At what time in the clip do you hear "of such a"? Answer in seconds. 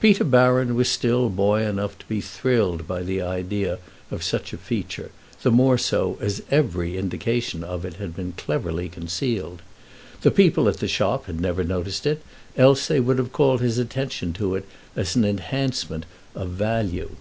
4.10-4.58